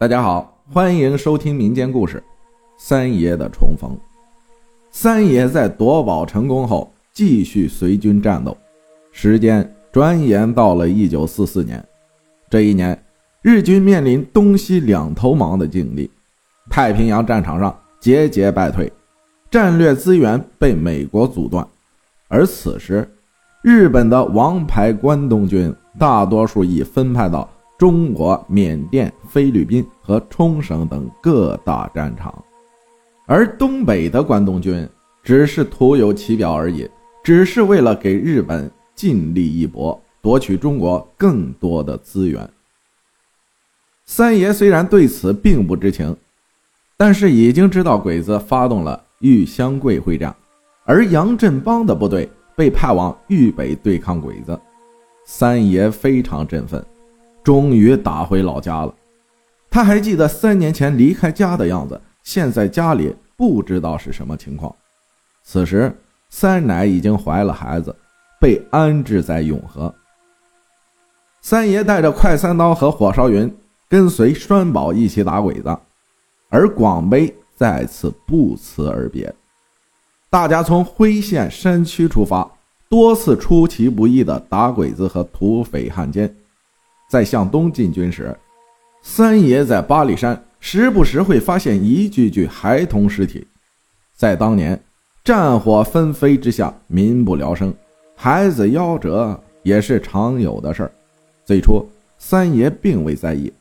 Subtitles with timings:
[0.00, 2.16] 大家好，欢迎收听民间故事
[2.78, 3.90] 《三爷的重逢》。
[4.90, 8.56] 三爷在夺宝成功后，继续随军战斗。
[9.12, 11.86] 时间转眼到了一九四四年，
[12.48, 12.98] 这一年，
[13.42, 16.10] 日军面临东西两头忙的境地，
[16.70, 18.90] 太平洋战场上节节败退，
[19.50, 21.68] 战略资源被美国阻断。
[22.28, 23.06] 而此时，
[23.60, 27.46] 日本的王牌关东军大多数已分派到。
[27.80, 32.44] 中国、缅甸、菲律宾和冲绳等各大战场，
[33.24, 34.86] 而东北的关东军
[35.22, 36.86] 只是徒有其表而已，
[37.24, 42.46] 只是为了给日本尽力一搏，夺取中国更多的资源。
[44.04, 46.14] 三爷虽然对此并不知情，
[46.98, 50.36] 但是已经知道鬼子发动了玉香桂会战，
[50.84, 54.60] 而杨振邦的部队被派往豫北对抗鬼子，
[55.24, 56.84] 三爷非常振奋。
[57.42, 58.94] 终于打回老家了，
[59.70, 64.74] 他还记得三年前离开家的样子，现在家里不知道是什么情况。
[65.42, 65.94] 此时，
[66.28, 67.94] 三奶已经怀了孩子，
[68.40, 69.92] 被安置在永和。
[71.40, 73.52] 三爷带着快三刀和火烧云，
[73.88, 75.76] 跟随栓宝一起打鬼子，
[76.50, 79.34] 而广悲再次不辞而别。
[80.28, 82.48] 大家从辉县山区出发，
[82.88, 86.32] 多次出其不意的打鬼子和土匪汉奸。
[87.10, 88.38] 在向东进军时，
[89.02, 93.44] 三爷在八里山时不时会发现一具具孩童尸体。
[94.14, 94.80] 在当年
[95.24, 97.74] 战火纷飞之下，民不聊生，
[98.14, 100.92] 孩子夭折也是常有的事儿。
[101.44, 101.84] 最初，
[102.16, 103.52] 三爷并未在意，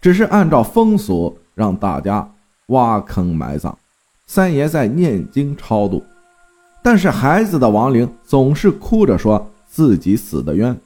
[0.00, 2.28] 只是按照风俗让大家
[2.66, 3.78] 挖坑埋葬。
[4.26, 6.02] 三爷在念经超度，
[6.82, 10.76] 但是孩子的亡灵总是哭着说自己死的冤，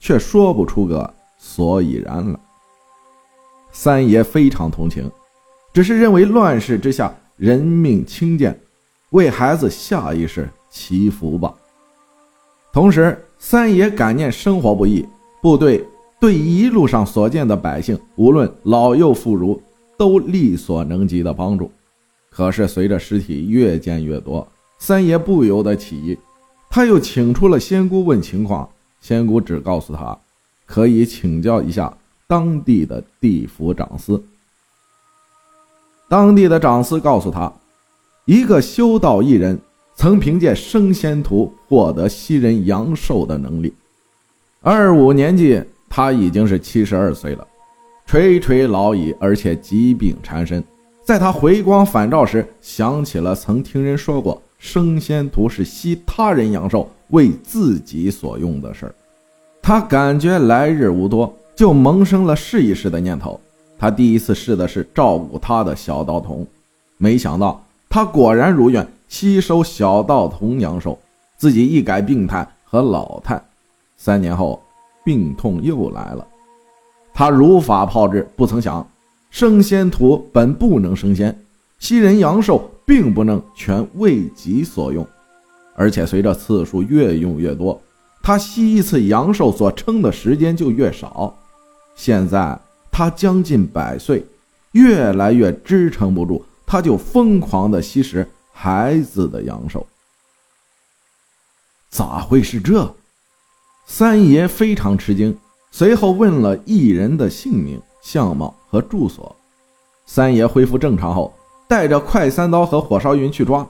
[0.00, 1.14] 却说不出个。
[1.44, 2.38] 所以然了。
[3.72, 5.10] 三爷非常同情，
[5.72, 8.56] 只是认为乱世之下人命轻贱，
[9.10, 11.52] 为孩子下一世祈福吧。
[12.72, 15.04] 同时，三爷感念生活不易，
[15.42, 15.84] 部队
[16.20, 19.58] 对一路上所见的百姓，无论老幼妇孺，
[19.98, 21.68] 都力所能及的帮助。
[22.30, 24.46] 可是随着尸体越见越多，
[24.78, 26.16] 三爷不由得起疑。
[26.70, 28.68] 他又请出了仙姑问情况，
[29.00, 30.16] 仙姑只告诉他。
[30.72, 31.94] 可以请教一下
[32.26, 34.22] 当地的地府长司。
[36.08, 37.52] 当地的长司告诉他，
[38.24, 39.58] 一个修道艺人
[39.94, 43.70] 曾凭借升仙图获得吸人阳寿的能力。
[44.62, 47.46] 二五年纪，他已经是七十二岁了，
[48.06, 50.64] 垂垂老矣，而且疾病缠身。
[51.04, 58.94] 在他回光返照时，想起了曾听人说过，升仙图是吸他人阳寿，为自己所用的事儿。
[59.62, 63.40] 他感觉来日无多，就萌生了试一试的念头。
[63.78, 66.44] 他第一次试的是照顾他的小道童，
[66.98, 70.98] 没想到他果然如愿吸收小道童阳寿，
[71.36, 73.40] 自己一改病态和老态。
[73.96, 74.60] 三年后，
[75.04, 76.26] 病痛又来了，
[77.14, 78.84] 他如法炮制，不曾想
[79.30, 81.40] 升仙图本不能升仙，
[81.78, 85.06] 吸人阳寿并不能全为己所用，
[85.76, 87.80] 而且随着次数越用越多。
[88.22, 91.36] 他吸一次阳寿所撑的时间就越少，
[91.96, 92.58] 现在
[92.90, 94.24] 他将近百岁，
[94.72, 99.86] 越来越支撑不住，他就疯狂的吸食孩子的阳寿。
[101.90, 102.94] 咋会是这？
[103.84, 105.36] 三爷非常吃惊，
[105.72, 109.34] 随后问了一人的姓名、相貌和住所。
[110.06, 111.34] 三爷恢复正常后，
[111.68, 113.66] 带着快三刀和火烧云去抓。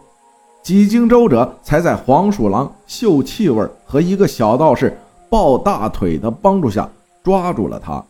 [0.63, 4.97] 几经周折，才在黄鼠狼嗅气味和一个小道士
[5.29, 6.89] 抱大腿的帮助下
[7.25, 8.03] 抓住了他。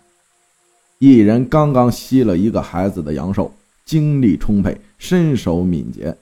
[0.99, 3.51] 一人刚刚吸了一个孩子的阳寿，
[3.87, 6.15] 精力充沛，身手敏捷，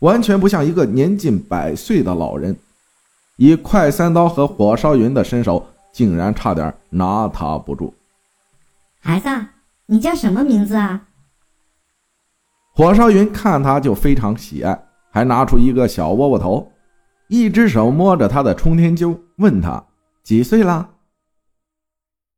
[0.00, 2.54] 完全不像一个年近百岁的老人。
[3.36, 7.94] 以快三刀和火烧云的身手，竟然差点拿他不住。
[9.00, 9.28] 孩子，
[9.86, 11.06] 你叫什么名字啊？
[12.74, 14.78] 火烧云看他就非常喜爱。
[15.10, 16.70] 还拿出一个小窝窝头，
[17.28, 19.84] 一只手摸着他的冲天揪，问他
[20.22, 20.88] 几岁了。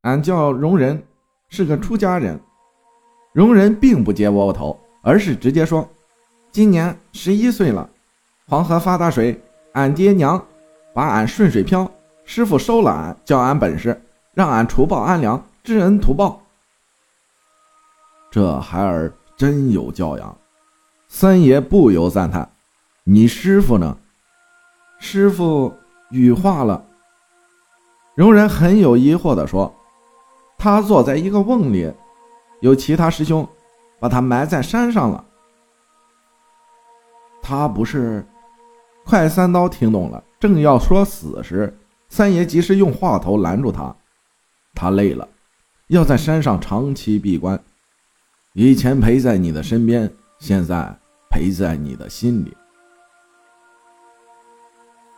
[0.03, 1.03] 俺叫容仁，
[1.49, 2.41] 是个出家人。
[3.33, 5.89] 容仁并不接窝窝头，而是直接说
[6.51, 7.89] ：“今年十一岁了。
[8.49, 9.41] 黄河发大水，
[9.73, 10.45] 俺爹娘
[10.93, 11.91] 把俺顺水漂，
[12.25, 14.03] 师傅收了俺，教俺本事，
[14.35, 16.43] 让俺除暴安良，知恩图报。
[18.31, 20.37] 这孩儿真有教养。”
[21.09, 22.51] 三爷不由赞叹。
[23.04, 23.99] 你师傅呢？
[25.00, 25.75] 师傅
[26.10, 26.84] 羽化了。
[28.14, 29.75] 容人很有疑惑地说
[30.56, 31.93] ：“他坐在一个瓮里，
[32.60, 33.49] 有其他师兄
[33.99, 35.25] 把他埋在山上了。
[37.43, 38.25] 他不是？
[39.04, 41.76] 快三刀听懂了，正要说死时，
[42.08, 43.93] 三爷及时用话头拦住他。
[44.75, 45.28] 他累了，
[45.88, 47.60] 要在山上长期闭关。
[48.52, 50.08] 以前陪在你的身边，
[50.38, 50.96] 现在
[51.28, 52.56] 陪在你的心里。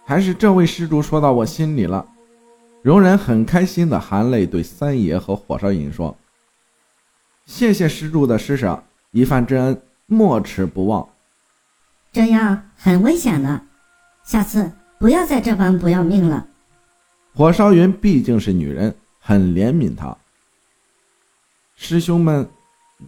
[0.05, 2.07] 还是这位施主说到我心里了。
[2.83, 6.15] 容人很开心的含泪对三爷和火烧云说
[7.47, 11.09] ：“谢谢施主的施舍，一饭之恩，没齿不忘。”
[12.13, 13.63] 这样很危险的，
[14.23, 16.47] 下次不要再这般不要命了。
[17.35, 20.15] 火烧云毕竟是女人，很怜悯他。
[21.75, 22.49] 师兄们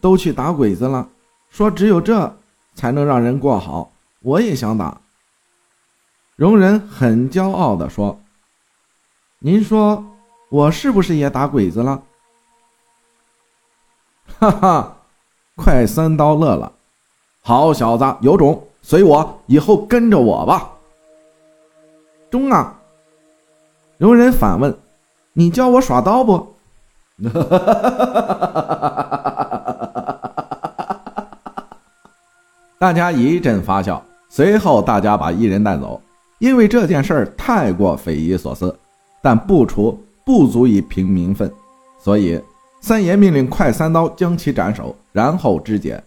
[0.00, 1.08] 都去打鬼子了，
[1.50, 2.36] 说只有这
[2.74, 5.00] 才能让人过好，我也想打。
[6.36, 8.20] 容人很骄傲地说
[9.40, 10.04] ：“您说
[10.50, 12.02] 我是不是也打鬼子了？”
[14.38, 14.96] 哈哈，
[15.54, 16.70] 快三刀乐了，
[17.40, 18.62] 好小子，有种！
[18.82, 20.72] 随我，以后跟着我吧。
[22.30, 22.74] 中啊！
[23.96, 24.78] 容人反问
[25.32, 26.54] ：“你教我耍刀不？”
[32.78, 34.04] 大家一阵发笑。
[34.28, 35.98] 随后，大家把一人带走，
[36.38, 38.76] 因为这件事儿太过匪夷所思，
[39.22, 41.50] 但不除不足以平民愤，
[41.98, 42.40] 所以
[42.80, 46.02] 三爷命令快三刀将其斩首，然后肢解，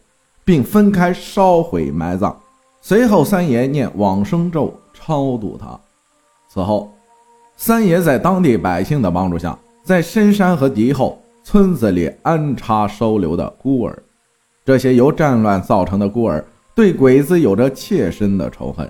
[0.46, 2.38] 并分开烧毁埋葬。
[2.81, 5.78] 随后，三爷念往生咒超度他。
[6.48, 6.92] 此后，
[7.58, 14.02] 三爷在当地百姓的帮助下，在深山和敌后村子里安插收留的孤儿。
[14.64, 16.46] 这些由战乱造成的孤儿
[16.76, 18.90] 对鬼子有着切身的仇恨，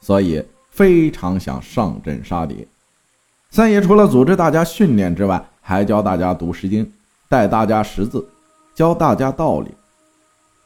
[0.00, 0.44] 所以
[0.74, 2.66] 非常想上阵杀敌。
[3.48, 6.84] 三爷除了组织大家训练之外，还教大家读《诗经》，
[7.28, 8.26] 带大家识字，
[8.74, 9.68] 教大家道理。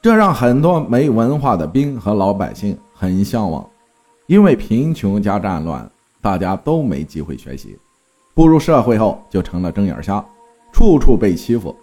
[0.01, 3.69] 这让很多没文化的兵和老百姓很向往，
[4.27, 5.87] 因为贫穷加战乱，
[6.23, 7.77] 大家都没机会学习。
[8.35, 10.25] 步入社会后就成了睁眼瞎，
[10.73, 11.77] 处处被欺负，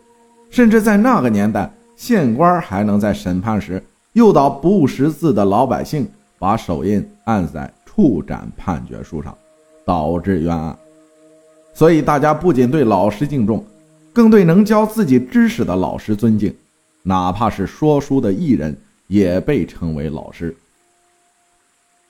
[0.49, 9.33] 甚至在那个年代，县官还能在审判时诱导不识字的老百姓把手印按在处斩判决书上，
[9.85, 10.77] 导致冤案。
[11.73, 13.63] 所以大家不仅对老师敬重，
[14.11, 16.53] 更对能教自己知识的老师尊敬。
[17.03, 18.75] 哪怕是说书的艺人，
[19.07, 20.53] 也被称为老师。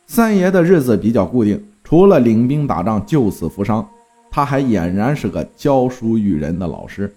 [0.07, 3.87] 三爷的日子比较固定，除了领兵打仗、救死扶伤，
[4.31, 7.13] 他还俨然是个教书育人的老师。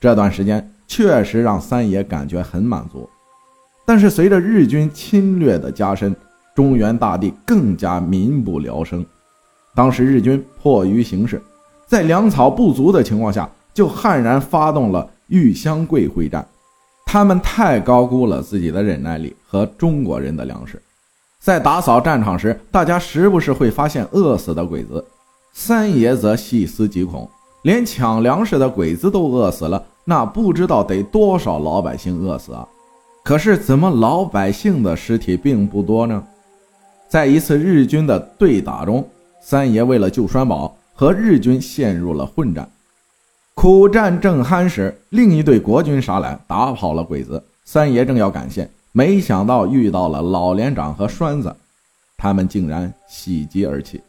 [0.00, 3.06] 这段时间确实让三爷感觉很满足。
[3.84, 6.14] 但是随着日军侵略的加深，
[6.56, 9.04] 中原大地更加民不聊生。
[9.74, 11.40] 当时日军迫于形势，
[11.86, 16.44] 在粮草不足的情况下，就悍然发动了玉香桂会战。
[17.04, 20.80] 他们太高估了自己的忍耐力和中国人的粮食，
[21.38, 25.04] 在打扫战场时，大家时不时会发现饿死的鬼子。
[25.52, 27.28] 三爷则细思极恐，
[27.62, 32.66] 连抢粮食的鬼子都饿死了，那不知道得多少老百姓饿死啊！
[33.22, 36.22] 可是怎么老百姓的尸体并不多呢？
[37.08, 39.08] 在一次日军的对打中，
[39.40, 42.68] 三爷为了救栓宝，和日军陷入了混战。
[43.54, 47.42] 苦战正酣时，另一队国军杀来，打跑了鬼子。
[47.64, 51.54] 三爷正要感谢，没想到遇到了老连长和栓子，
[52.16, 54.00] 他们竟然喜极而泣。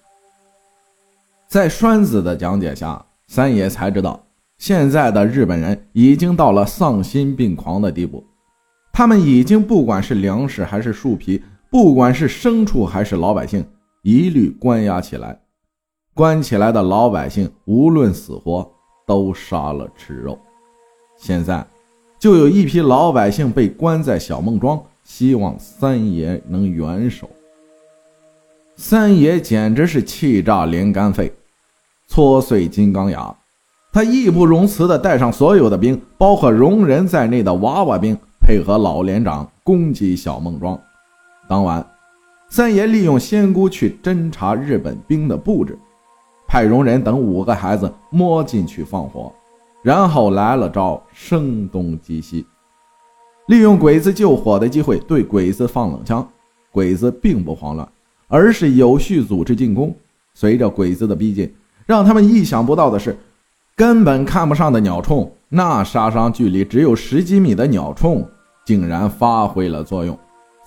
[1.47, 4.21] 在栓子的讲解下，三爷才知道，
[4.57, 8.25] 现在的日本人已经到了丧心病狂的地步，
[8.91, 13.65] 他们已经不管是粮食还是树皮，不管是牲畜还是老百姓，
[14.01, 15.39] 一律关押起来。
[16.13, 18.69] 关起来的老百姓，无论死活。
[19.07, 20.37] 都杀了吃肉，
[21.17, 21.65] 现在
[22.19, 27.29] 就有一批老百姓被关在小孟庄，希望三爷能援手。
[28.75, 31.31] 三爷简直是气炸连肝肺，
[32.09, 33.33] 搓碎金刚牙，
[33.93, 40.77] 他义不容辞地带上所有的兵，包括容人在内的娃娃兵，配合老连长攻击小孟庄。
[41.47, 41.85] 当晚，
[42.49, 45.77] 三爷利用仙姑去侦查日本兵的布置。
[46.47, 49.33] 派容人等五个孩子摸进去放火，
[49.81, 52.45] 然后来了招声东击西，
[53.47, 56.25] 利用鬼子救火的机会对鬼子放冷枪。
[56.71, 57.87] 鬼子并不慌乱，
[58.27, 59.95] 而是有序组织进攻。
[60.33, 61.51] 随着鬼子的逼近，
[61.85, 63.17] 让他们意想不到的是，
[63.75, 68.23] 根本看不上的鸟铳，那杀伤距离只有十几米的鸟铳，
[68.63, 70.17] 竟然发挥了作用，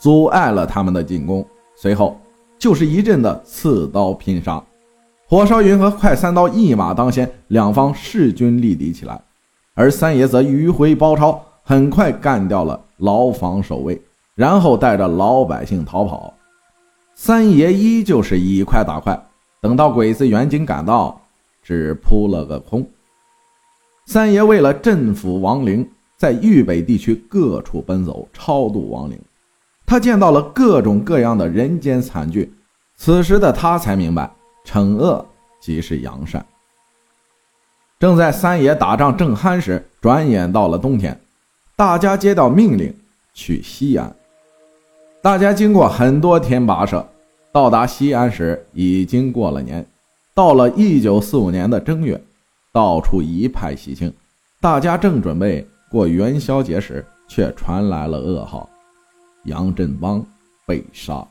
[0.00, 1.46] 阻碍了他们的进攻。
[1.76, 2.18] 随后
[2.58, 4.60] 就是一阵的刺刀拼杀。
[5.28, 9.22] 火烧云和快三刀一马当先，两方势均力敌起来。
[9.74, 14.02] 而三爷则迂回包抄，很快干掉了牢房守卫，
[14.34, 16.34] 然后带着老百姓逃跑。
[17.14, 19.18] 三爷依旧是以快打快，
[19.60, 21.20] 等到鬼子援军赶到，
[21.62, 22.84] 只扑了个空。
[24.06, 29.16] 三爷为了镇抚亡灵，在豫北地区各处奔走，超度亡灵。
[29.90, 32.54] 他见到了各种各样的人间惨剧，
[32.94, 34.30] 此时的他才明白，
[34.64, 35.26] 惩恶
[35.60, 36.46] 即是扬善。
[37.98, 41.20] 正在三爷打仗正酣时，转眼到了冬天，
[41.74, 42.94] 大家接到命令
[43.34, 44.14] 去西安。
[45.20, 47.04] 大家经过很多天跋涉，
[47.50, 49.84] 到达西安时已经过了年。
[50.32, 52.22] 到了一九四五年的正月，
[52.70, 54.14] 到处一派喜庆，
[54.60, 58.69] 大家正准备过元宵节时，却传来了噩耗：
[59.44, 60.24] 杨振邦
[60.66, 61.26] 被杀。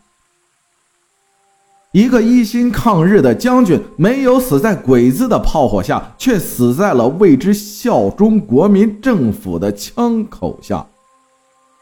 [1.91, 10.85] 一个一心抗日的将军，没有死在鬼子的炮火下，却死在了为之效忠国民政府的枪口下。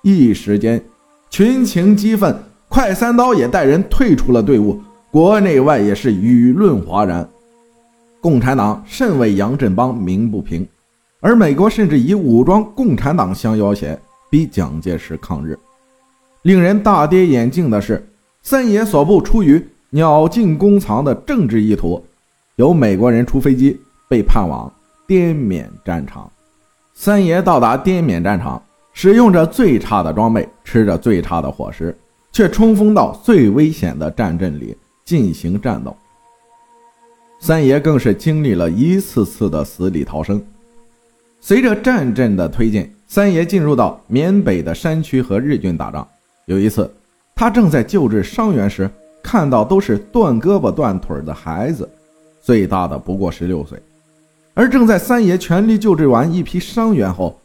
[0.03, 0.81] 一时间，
[1.29, 2.33] 群情激愤，
[2.69, 4.81] 快三刀也带人退出了队伍，
[5.11, 7.27] 国内外也是舆论哗然。
[8.21, 10.65] 共产党甚为杨振邦鸣不平，
[11.19, 15.59] 而美国甚至以武装共产党相要挟，逼蒋介石抗日。
[16.47, 18.07] 令人大跌眼镜的是，
[18.41, 19.61] 三爷所部出于。
[19.89, 22.01] 鸟尽弓藏的政治意图，
[22.55, 23.77] 由美国人出飞机
[24.07, 24.71] 被派往
[25.05, 26.31] 滇缅战场。
[26.93, 28.61] 三爷到达滇缅战场，
[28.93, 31.93] 使用着最差的装备，吃着最差的伙食，
[32.31, 34.73] 却冲锋到最危险的战阵里
[35.03, 35.93] 进行战斗。
[37.41, 40.41] 三爷更是经历了一次次的死里逃生。
[41.41, 46.07] 随着战阵的推进，三爷进入到缅北的山区和日军打仗。
[46.47, 46.91] 有一次，
[47.35, 48.89] 他正在救治伤员时。
[49.23, 51.89] 看到都是断胳膊断腿的孩子，
[52.41, 53.77] 最大的不过十六岁。
[54.53, 57.37] 而正在三爷全力救治完一批伤员后，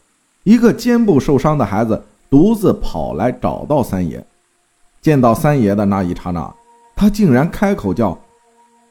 [0.44, 4.24] 一个肩部受伤的孩子独自跑来找到三爷。
[5.00, 6.54] 见到三爷的那一刹那，
[6.94, 8.16] 他竟然开口叫：“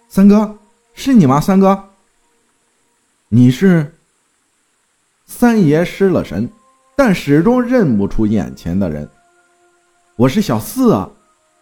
[0.09, 0.57] 三哥，
[0.93, 1.39] 是你吗？
[1.39, 1.81] 三哥，
[3.29, 3.93] 你是？”
[5.25, 6.49] 三爷失了神，
[6.93, 9.07] 但始终认不出眼前的人。
[10.21, 11.09] 我是小四啊，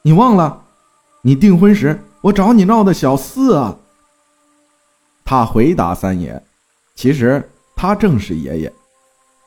[0.02, 0.64] 你忘了？
[1.22, 3.74] 你订婚时，我找你闹的小四啊。
[5.24, 6.44] 他回答三爷
[6.94, 7.42] ：“其实
[7.74, 8.74] 他正是爷爷。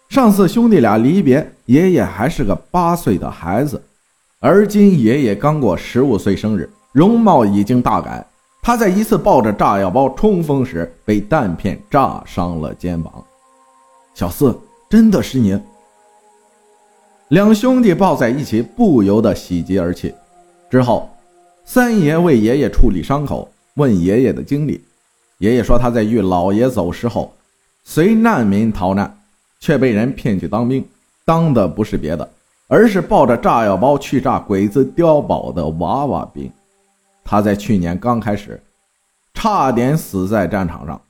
[0.09, 3.83] 上次兄弟俩离别，爷爷还是个八岁的孩子，
[4.40, 8.26] 而今爷爷刚过十五岁生日，容貌已经大改。
[8.62, 13.12] 他在一次抱着炸药包冲锋时，被弹片炸伤了肩膀。
[14.14, 15.61] 小四，真的是你？”
[17.33, 20.15] 两兄弟抱在一起，不由得喜极而泣。
[20.71, 21.09] 之后。
[21.65, 24.85] 三爷为爷爷处理伤口，问爷爷的经历。
[25.39, 27.33] 爷爷说他在遇老爷走时候，
[27.85, 29.17] 随难民逃难，
[29.61, 30.85] 却被人骗去当兵，
[31.25, 32.29] 当的不是别的，
[32.67, 36.53] 而是抱着炸药包去炸鬼子碉堡的娃娃兵。
[37.25, 38.61] 他在去年刚开始，
[39.33, 41.01] 差点死在战场上。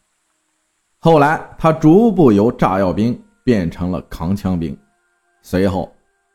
[1.01, 4.77] 后来他逐步由炸药兵变成了扛枪兵。
[5.43, 5.91] 随后，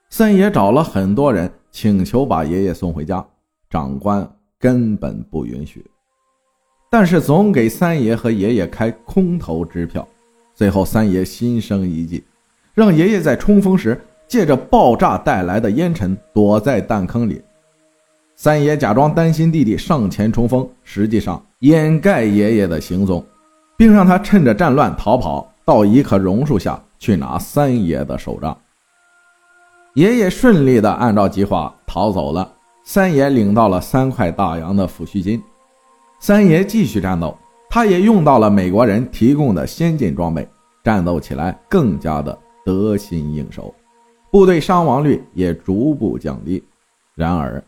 [0.09, 3.25] 三爷找了很多人，请求把爷爷送回家。
[3.69, 5.85] 长官根本不允许，
[6.89, 10.07] 但是总给三爷和爷爷开空头支票。
[10.55, 12.23] 最后，三爷心生一计，
[12.73, 17.41] 让爷爷在冲锋时借着爆炸带来的烟尘躲在弹坑里。
[18.37, 23.23] 三爷假装担心弟弟上前冲锋，实际上掩盖爷爷的行踪，
[23.75, 28.57] 并让他趁着战乱逃跑到一棵榕树下去拿三爷的手杖。
[29.97, 32.47] 爷爷顺利的按照计划逃走了。
[32.83, 35.41] 三爷领到了三块大洋的抚恤金，
[36.19, 37.35] 三爷继续战斗，
[37.67, 40.47] 他也用到了美国人提供的先进装备，
[40.83, 43.73] 战斗起来更加的得心应手，
[44.29, 46.63] 部队伤亡率也逐步降低。
[47.15, 47.61] 然而，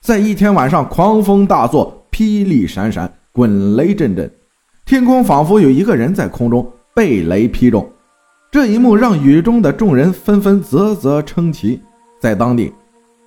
[0.00, 4.28] 在一天晚上，狂风大作，霹雳闪闪，滚雷阵阵，
[4.84, 7.88] 天空仿佛有一个人在空中被雷劈中，
[8.52, 11.80] 这一幕让雨中的众人纷纷啧啧称奇，
[12.18, 12.72] 在当地。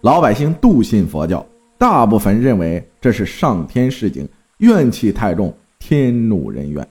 [0.02, 1.46] 老百姓笃信佛教，
[1.78, 4.28] 大部分认为这是上天示警，
[4.58, 6.86] 怨气太重，天怒人怨。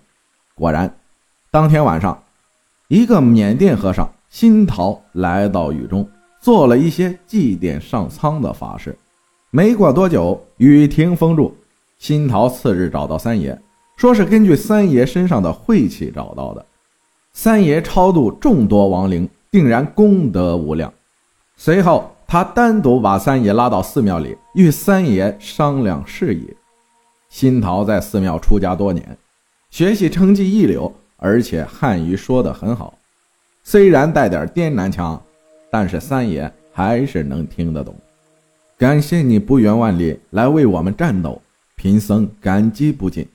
[0.55, 0.91] 果然，
[1.51, 2.23] 当天晚上，
[2.89, 6.09] 一个缅甸和尚新桃来到雨中，
[6.41, 8.97] 做了一些祭奠上苍的法事。
[9.51, 11.55] 没过多久，雨停风住。
[11.99, 13.61] 新桃次日找到三爷，
[13.97, 16.65] 说是根据三爷身上的晦气找到的。
[17.33, 20.93] 三爷超度众多亡灵，定然功德无量。
[21.57, 22.11] 随后。
[22.25, 26.49] 他单独把三爷拉到寺庙里，与三爷商量事宜。
[27.29, 29.19] 新桃在寺庙出家多年，
[29.69, 32.97] 学习成绩一流，而且汉语说得很好。
[33.63, 35.23] 虽然带点滇南腔，
[35.71, 37.95] 但是三爷还是能听得懂。
[38.79, 41.43] 感谢你不远万里来为我们战斗，
[41.77, 43.29] 贫僧感激不尽。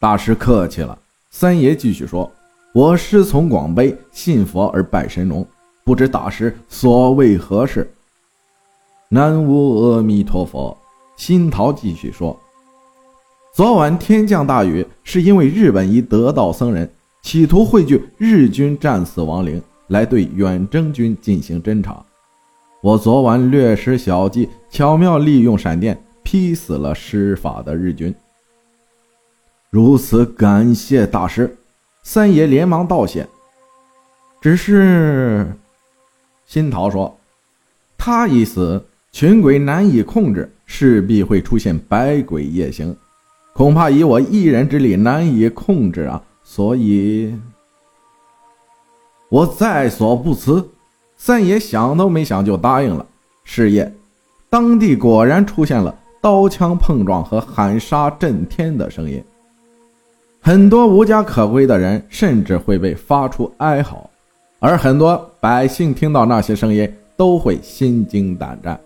[0.00, 0.98] 大师客气了。
[1.30, 2.28] 三爷继续说
[2.72, 5.44] ：“我师从广悲，信佛而拜神农，
[5.82, 7.90] 不知大师所谓何事？”
[9.10, 10.76] 南无阿弥陀佛。
[11.16, 12.38] 新桃继续说
[13.52, 16.88] ：“昨晚天降大雨，是因为日本一得道僧人
[17.22, 22.02] 企图汇聚日军战死亡灵，来对远征军进行侦查。
[22.80, 28.14] 我昨晚略施小计，巧妙利用闪电劈死了施法的日军。
[29.70, 31.54] 如此，感谢大师。”
[32.02, 33.26] 三爷连忙道谢。
[34.40, 35.54] 只是，
[36.46, 37.18] 新桃说
[37.98, 42.96] ：“他一死，群鬼难以控制。”势必会出现百鬼夜行，
[43.54, 46.22] 恐怕以我一人之力难以控制啊！
[46.44, 47.36] 所以，
[49.28, 50.70] 我在所不辞。
[51.16, 53.04] 三爷想都没想就答应了。
[53.42, 53.92] 是夜，
[54.48, 59.20] 当地果然出现了刀枪碰撞和喊杀震天的声音，
[60.42, 64.08] 很多无家可归的人甚至会被发出哀嚎，
[64.58, 68.80] 而很多百姓听到那些声音都会心惊胆战。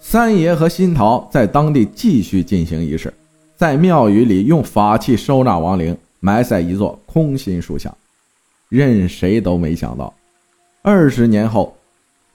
[0.00, 3.12] 三爷和新桃在当地继续进行仪式，
[3.56, 7.92] 在庙宇里用法器收纳亡灵，埋在一座空心树下。
[8.68, 10.14] 任谁都没想到，
[10.80, 11.76] 二十年后，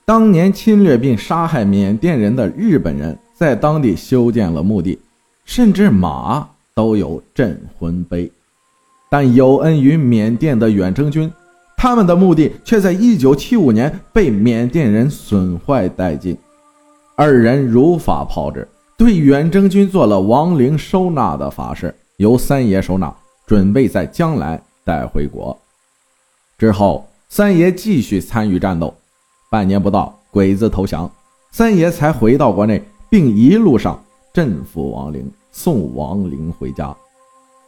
[0.06, 5.00] 当年侵略并杀害缅甸人的日本人在当地修建了墓地，
[5.46, 8.32] 甚至马都有镇魂碑。
[9.10, 11.32] 但有恩于缅甸的远征军，
[11.76, 16.38] 他们的墓地却在1975年被缅甸人损坏殆尽。
[17.16, 23.12] 二人如法炮制，对远征军做了亡灵收纳的法事，由三爷收纳，
[23.48, 25.58] 准备在将来带回国。
[26.60, 28.94] 之后，三爷继续参与战斗，
[29.50, 31.10] 半年不到，鬼子投降，
[31.52, 34.00] 三爷才回到国内，并一路上
[34.32, 36.96] 镇服亡灵，送亡灵回家。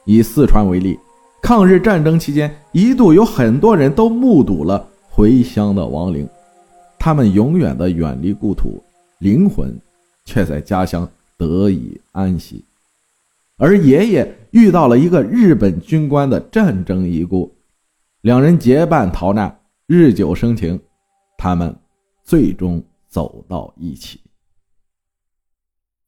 [0.06, 1.00] 以四川为例，
[1.42, 6.28] 抗日战争期间，一度有很多人都目睹了回乡的亡灵，
[6.98, 8.82] 他们永远的远离故土。
[9.20, 9.78] 灵魂
[10.24, 11.06] 却在家乡
[11.38, 12.64] 得以安息，
[13.58, 17.54] 而爷爷遇到了一个日本军官的战争遗孤，
[18.22, 20.80] 两人结伴逃难，日久生情，
[21.38, 21.76] 他们
[22.24, 24.22] 最终走到一起。